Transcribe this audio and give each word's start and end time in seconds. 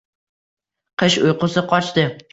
Qish 1.03 1.19
uyqusi 1.27 1.65
qochdi 1.75 2.09